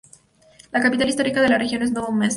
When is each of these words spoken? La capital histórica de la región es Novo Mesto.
La 0.71 0.81
capital 0.81 1.09
histórica 1.09 1.43
de 1.43 1.49
la 1.49 1.59
región 1.59 1.83
es 1.83 1.91
Novo 1.91 2.11
Mesto. 2.11 2.29